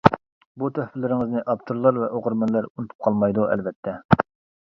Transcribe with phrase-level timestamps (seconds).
[0.61, 3.95] بۇ تۆھپىلىرىڭىزنى ئاپتورلار ۋە ئوقۇرمەنلەر ئۇنتۇپ قالمايدۇ، ئەلۋەتتە.